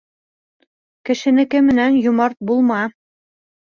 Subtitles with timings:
[1.11, 2.81] Кешенеке менән йомарт булма.